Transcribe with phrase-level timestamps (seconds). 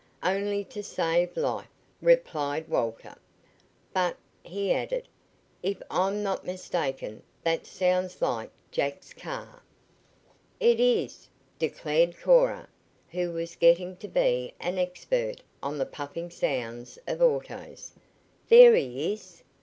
[0.23, 1.67] "Only to save life,"
[2.01, 3.15] replied Waiter.
[3.93, 5.07] "But," he added,
[5.61, 9.61] "if I'm not mistaken that sounds like Jack's car."
[10.59, 11.29] "It is,"
[11.59, 12.67] declared Cora,
[13.11, 17.91] who was getting to be an expert on the puffing sounds of autos.
[18.49, 19.43] "There he is!"